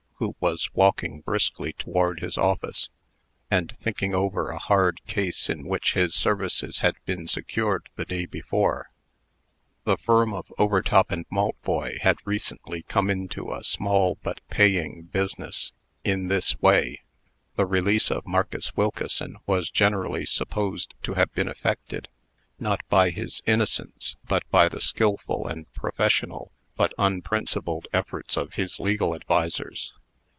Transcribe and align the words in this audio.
who 0.23 0.35
was 0.39 0.69
walking 0.75 1.19
briskly 1.21 1.73
toward 1.73 2.19
his 2.19 2.37
office, 2.37 2.89
and 3.49 3.75
thinking 3.81 4.13
over 4.13 4.49
a 4.51 4.59
hard 4.59 5.01
case 5.07 5.49
in 5.49 5.65
which 5.67 5.93
his 5.93 6.13
services 6.13 6.81
had 6.81 6.93
been 7.05 7.27
secured 7.27 7.89
the 7.95 8.05
day 8.05 8.27
before. 8.27 8.91
The 9.83 9.97
firm 9.97 10.31
of 10.31 10.53
Overtop 10.59 11.09
& 11.21 11.31
Maltboy 11.31 12.01
had 12.01 12.17
recently 12.23 12.83
come 12.83 13.09
into 13.09 13.51
a 13.51 13.63
small 13.63 14.19
but 14.21 14.47
paying 14.47 15.05
business, 15.11 15.73
in 16.03 16.27
this 16.27 16.61
way: 16.61 17.01
The 17.55 17.65
release 17.65 18.11
of 18.11 18.23
Marcus 18.27 18.75
Wilkeson 18.77 19.37
was 19.47 19.71
generally 19.71 20.27
supposed 20.27 20.93
to 21.01 21.15
have 21.15 21.33
been 21.33 21.47
effected, 21.47 22.09
not 22.59 22.81
by 22.89 23.09
his 23.09 23.41
innocence, 23.47 24.17
but 24.27 24.47
by 24.51 24.69
the 24.69 24.81
skilful 24.81 25.47
and 25.47 25.65
professional, 25.73 26.51
but 26.75 26.93
unprincipled 26.99 27.87
efforts 27.91 28.37
of 28.37 28.53
his 28.53 28.79
legal 28.79 29.15
advisers. 29.15 29.91